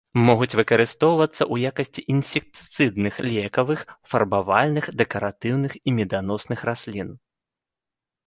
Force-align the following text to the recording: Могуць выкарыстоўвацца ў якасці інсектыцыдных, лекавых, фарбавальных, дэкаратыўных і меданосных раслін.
Могуць 0.27 0.57
выкарыстоўвацца 0.59 1.37
ў 1.37 1.55
якасці 1.69 2.01
інсектыцыдных, 2.13 3.13
лекавых, 3.33 3.79
фарбавальных, 4.13 4.85
дэкаратыўных 5.01 5.71
і 5.91 5.93
меданосных 5.99 6.59
раслін. 6.71 7.09